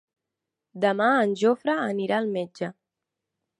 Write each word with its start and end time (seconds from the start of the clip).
Demà 0.85 1.09
en 1.27 1.35
Jofre 1.43 1.77
anirà 1.91 2.19
al 2.23 2.35
metge. 2.39 2.73